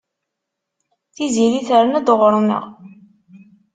Tiziri 1.15 1.59
terna-d 1.67 2.07
ɣur-neɣ. 2.19 2.65